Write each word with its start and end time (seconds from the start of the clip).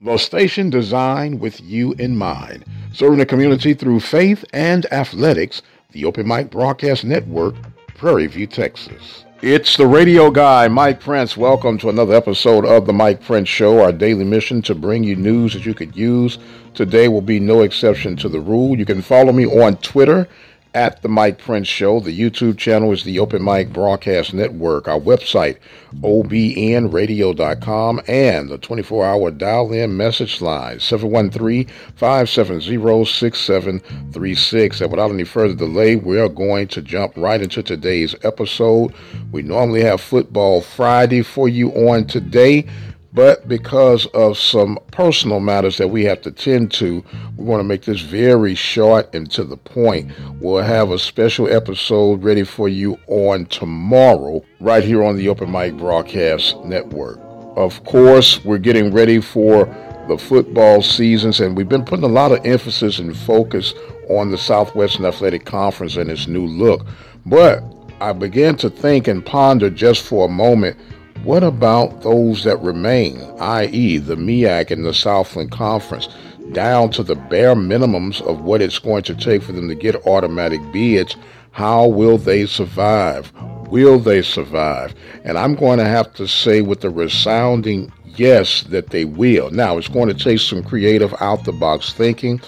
The 0.00 0.18
station 0.18 0.70
designed 0.70 1.38
with 1.38 1.60
you 1.60 1.92
in 1.92 2.16
mind, 2.16 2.64
serving 2.92 3.18
the 3.18 3.24
community 3.26 3.74
through 3.74 4.00
faith 4.00 4.44
and 4.52 4.92
athletics, 4.92 5.62
the 5.92 6.04
Open 6.04 6.26
Mic 6.26 6.50
Broadcast 6.50 7.04
Network, 7.04 7.54
Prairie 7.94 8.26
View, 8.26 8.48
Texas. 8.48 9.24
It's 9.40 9.76
the 9.76 9.86
radio 9.86 10.32
guy, 10.32 10.66
Mike 10.66 10.98
Prince. 10.98 11.36
Welcome 11.36 11.78
to 11.78 11.90
another 11.90 12.14
episode 12.14 12.66
of 12.66 12.86
the 12.86 12.92
Mike 12.92 13.22
Prince 13.22 13.48
Show, 13.48 13.80
our 13.82 13.92
daily 13.92 14.24
mission 14.24 14.62
to 14.62 14.74
bring 14.74 15.04
you 15.04 15.14
news 15.14 15.52
that 15.52 15.64
you 15.64 15.74
could 15.74 15.94
use. 15.94 16.38
Today 16.74 17.06
will 17.06 17.22
be 17.22 17.38
no 17.38 17.62
exception 17.62 18.16
to 18.16 18.28
the 18.28 18.40
rule. 18.40 18.76
You 18.76 18.84
can 18.84 19.00
follow 19.00 19.32
me 19.32 19.46
on 19.46 19.76
Twitter 19.76 20.28
at 20.74 21.02
The 21.02 21.08
Mike 21.08 21.38
Prince 21.38 21.68
Show. 21.68 22.00
The 22.00 22.18
YouTube 22.18 22.58
channel 22.58 22.92
is 22.92 23.04
the 23.04 23.20
Open 23.20 23.44
Mic 23.44 23.72
Broadcast 23.72 24.34
Network. 24.34 24.88
Our 24.88 24.98
website, 24.98 25.58
obnradio.com, 26.00 28.00
and 28.08 28.50
the 28.50 28.58
24 28.58 29.04
hour 29.04 29.30
dial 29.30 29.72
in 29.72 29.96
message 29.96 30.40
line, 30.40 30.80
713 30.80 31.66
570 31.94 33.04
6736. 33.04 34.80
And 34.80 34.90
without 34.90 35.10
any 35.10 35.24
further 35.24 35.54
delay, 35.54 35.96
we 35.96 36.18
are 36.18 36.28
going 36.28 36.68
to 36.68 36.82
jump 36.82 37.16
right 37.16 37.40
into 37.40 37.62
today's 37.62 38.14
episode. 38.24 38.92
We 39.30 39.42
normally 39.42 39.82
have 39.82 40.00
Football 40.00 40.60
Friday 40.60 41.22
for 41.22 41.48
you 41.48 41.70
on 41.70 42.06
today. 42.06 42.66
But 43.14 43.46
because 43.46 44.06
of 44.06 44.36
some 44.36 44.76
personal 44.90 45.38
matters 45.38 45.78
that 45.78 45.86
we 45.86 46.04
have 46.04 46.20
to 46.22 46.32
tend 46.32 46.72
to, 46.72 47.04
we 47.36 47.44
want 47.44 47.60
to 47.60 47.64
make 47.64 47.82
this 47.82 48.00
very 48.00 48.56
short 48.56 49.14
and 49.14 49.30
to 49.30 49.44
the 49.44 49.56
point. 49.56 50.10
We'll 50.40 50.64
have 50.64 50.90
a 50.90 50.98
special 50.98 51.48
episode 51.48 52.24
ready 52.24 52.42
for 52.42 52.68
you 52.68 52.98
on 53.06 53.46
tomorrow, 53.46 54.44
right 54.58 54.82
here 54.82 55.04
on 55.04 55.16
the 55.16 55.28
Open 55.28 55.52
Mic 55.52 55.76
Broadcast 55.76 56.58
Network. 56.64 57.20
Of 57.56 57.84
course, 57.84 58.44
we're 58.44 58.58
getting 58.58 58.92
ready 58.92 59.20
for 59.20 59.66
the 60.08 60.18
football 60.18 60.82
seasons, 60.82 61.38
and 61.38 61.56
we've 61.56 61.68
been 61.68 61.84
putting 61.84 62.04
a 62.04 62.08
lot 62.08 62.32
of 62.32 62.44
emphasis 62.44 62.98
and 62.98 63.16
focus 63.16 63.74
on 64.10 64.32
the 64.32 64.38
Southwestern 64.38 65.04
Athletic 65.04 65.44
Conference 65.44 65.94
and 65.94 66.10
its 66.10 66.26
new 66.26 66.46
look. 66.46 66.84
But 67.24 67.62
I 68.00 68.12
began 68.12 68.56
to 68.56 68.68
think 68.68 69.06
and 69.06 69.24
ponder 69.24 69.70
just 69.70 70.02
for 70.02 70.26
a 70.26 70.28
moment 70.28 70.76
what 71.24 71.42
about 71.42 72.02
those 72.02 72.44
that 72.44 72.60
remain, 72.60 73.20
i.e., 73.40 73.98
the 73.98 74.16
MEAC 74.16 74.70
and 74.70 74.84
the 74.84 74.94
Southland 74.94 75.50
Conference, 75.50 76.08
down 76.52 76.90
to 76.90 77.02
the 77.02 77.14
bare 77.14 77.54
minimums 77.54 78.20
of 78.22 78.42
what 78.42 78.60
it's 78.60 78.78
going 78.78 79.02
to 79.04 79.14
take 79.14 79.42
for 79.42 79.52
them 79.52 79.68
to 79.68 79.74
get 79.74 80.06
automatic 80.06 80.60
bids? 80.72 81.16
How 81.52 81.86
will 81.86 82.18
they 82.18 82.46
survive? 82.46 83.32
Will 83.70 83.98
they 83.98 84.22
survive? 84.22 84.94
And 85.24 85.38
I'm 85.38 85.54
going 85.54 85.78
to 85.78 85.86
have 85.86 86.12
to 86.14 86.28
say 86.28 86.60
with 86.60 86.84
a 86.84 86.90
resounding 86.90 87.92
yes 88.04 88.62
that 88.64 88.90
they 88.90 89.04
will. 89.04 89.50
Now, 89.50 89.78
it's 89.78 89.88
going 89.88 90.08
to 90.08 90.14
take 90.14 90.40
some 90.40 90.62
creative 90.62 91.14
out 91.20 91.44
the 91.44 91.52
box 91.52 91.92
thinking 91.92 92.40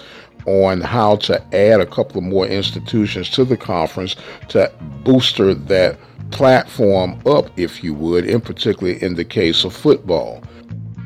on 0.47 0.81
how 0.81 1.17
to 1.17 1.55
add 1.55 1.79
a 1.79 1.85
couple 1.85 2.17
of 2.17 2.23
more 2.23 2.47
institutions 2.47 3.29
to 3.29 3.45
the 3.45 3.57
conference 3.57 4.15
to 4.47 4.71
booster 5.03 5.53
that 5.53 5.99
platform 6.31 7.19
up, 7.25 7.51
if 7.57 7.83
you 7.83 7.93
would, 7.93 8.25
in 8.25 8.41
particularly 8.41 9.01
in 9.03 9.15
the 9.15 9.25
case 9.25 9.63
of 9.63 9.73
football. 9.73 10.41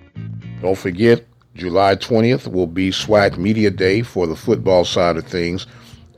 Don't 0.62 0.78
forget, 0.78 1.26
July 1.54 1.96
20th 1.96 2.50
will 2.50 2.66
be 2.66 2.90
SWAC 2.90 3.36
Media 3.36 3.70
Day 3.70 4.02
for 4.02 4.26
the 4.26 4.36
football 4.36 4.84
side 4.84 5.16
of 5.16 5.26
things, 5.26 5.66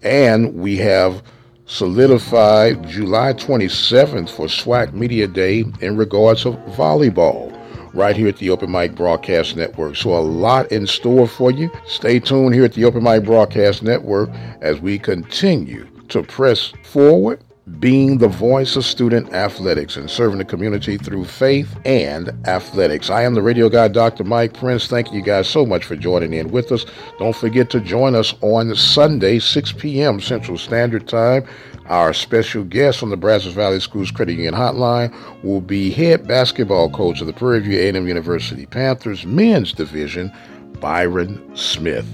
and 0.03 0.55
we 0.55 0.77
have 0.77 1.23
solidified 1.69 2.89
July 2.89 3.35
27th 3.35 4.31
for 4.31 4.47
SWAC 4.47 4.95
Media 4.95 5.29
Day 5.29 5.65
in 5.81 5.97
regards 5.97 6.47
of 6.47 6.55
volleyball 6.77 7.55
right 7.95 8.17
here 8.17 8.29
at 8.29 8.39
the 8.39 8.51
Open 8.51 8.71
Mic 8.73 8.95
Broadcast 8.95 9.55
Network. 9.55 9.95
So 9.95 10.17
a 10.17 10.19
lot 10.19 10.73
in 10.73 10.87
store 10.87 11.29
for 11.29 11.51
you. 11.51 11.71
Stay 11.87 12.21
tuned 12.21 12.55
here 12.55 12.65
at 12.65 12.73
the 12.73 12.85
Open 12.85 13.03
Mic 13.03 13.25
Broadcast 13.25 13.83
Network 13.83 14.31
as 14.63 14.81
we 14.81 14.99
continue 14.99 15.87
to 16.09 16.23
press 16.23 16.73
forward 16.85 17.43
being 17.81 18.19
the 18.19 18.29
voice 18.29 18.75
of 18.77 18.85
student 18.85 19.33
athletics 19.33 19.97
and 19.97 20.11
serving 20.11 20.39
the 20.39 20.45
community 20.45 20.97
through 20.97 21.25
faith 21.25 21.79
and 21.85 22.29
athletics. 22.47 23.11
I 23.11 23.23
am 23.23 23.35
the 23.35 23.43
radio 23.43 23.69
guy, 23.69 23.89
Dr. 23.89 24.25
Mike 24.25 24.55
Prince. 24.55 24.89
Thank 24.89 25.13
you 25.13 25.23
guys 25.23 25.49
so 25.49 25.65
much 25.65 25.85
for 25.85 25.95
joining 25.95 26.33
in 26.33 26.51
with 26.51 26.73
us. 26.73 26.85
Don't 27.19 27.37
forget 27.37 27.71
to 27.71 27.81
join 27.81 28.15
us 28.15 28.35
on 28.41 28.75
Sunday, 28.75 29.39
6 29.39 29.73
p.m. 29.73 30.21
Central 30.21 30.59
Standard 30.59 31.07
Time. 31.07 31.47
Our 31.87 32.13
special 32.13 32.65
guest 32.65 33.03
on 33.03 33.11
the 33.11 33.17
Brazos 33.17 33.55
Valley 33.55 33.81
Schools 33.81 34.11
Credit 34.11 34.33
Union 34.33 34.55
Hotline 34.55 35.15
will 35.43 35.61
be 35.61 35.91
head 35.91 36.27
basketball 36.27 36.91
coach 36.91 37.21
of 37.21 37.27
the 37.27 37.33
Prairie 37.33 37.61
View 37.61 37.79
A&M 37.79 38.07
University 38.07 38.67
Panthers 38.67 39.25
men's 39.25 39.73
division, 39.73 40.33
Byron 40.81 41.57
Smith. 41.57 42.07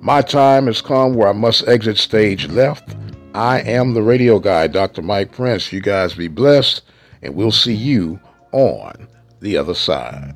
My 0.00 0.22
time 0.22 0.66
has 0.66 0.80
come 0.80 1.14
where 1.14 1.28
I 1.28 1.32
must 1.32 1.66
exit 1.66 1.98
stage 1.98 2.46
left. 2.48 2.94
I 3.36 3.60
am 3.60 3.92
the 3.92 4.02
radio 4.02 4.38
guy, 4.38 4.66
Dr. 4.66 5.02
Mike 5.02 5.30
Prince. 5.30 5.70
You 5.70 5.82
guys 5.82 6.14
be 6.14 6.26
blessed, 6.26 6.80
and 7.20 7.34
we'll 7.34 7.52
see 7.52 7.74
you 7.74 8.18
on 8.52 9.08
the 9.40 9.58
other 9.58 9.74
side. 9.74 10.32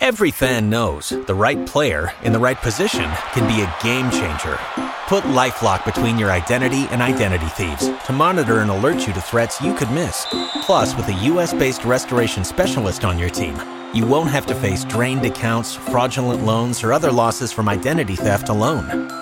Every 0.00 0.32
fan 0.32 0.68
knows 0.68 1.10
the 1.10 1.34
right 1.34 1.64
player 1.64 2.12
in 2.24 2.32
the 2.32 2.40
right 2.40 2.56
position 2.56 3.08
can 3.32 3.46
be 3.46 3.62
a 3.62 3.72
game 3.84 4.10
changer. 4.10 4.58
Put 5.06 5.22
LifeLock 5.24 5.84
between 5.84 6.18
your 6.18 6.32
identity 6.32 6.88
and 6.90 7.00
identity 7.00 7.46
thieves 7.46 7.88
to 8.06 8.12
monitor 8.12 8.58
and 8.58 8.70
alert 8.72 9.06
you 9.06 9.12
to 9.12 9.20
threats 9.20 9.60
you 9.60 9.72
could 9.76 9.92
miss. 9.92 10.26
Plus, 10.62 10.96
with 10.96 11.06
a 11.06 11.24
US-based 11.30 11.84
restoration 11.84 12.42
specialist 12.42 13.04
on 13.04 13.16
your 13.16 13.30
team, 13.30 13.56
you 13.94 14.04
won't 14.04 14.30
have 14.30 14.46
to 14.46 14.56
face 14.56 14.82
drained 14.86 15.24
accounts, 15.24 15.76
fraudulent 15.76 16.44
loans, 16.44 16.82
or 16.82 16.92
other 16.92 17.12
losses 17.12 17.52
from 17.52 17.68
identity 17.68 18.16
theft 18.16 18.48
alone. 18.48 19.21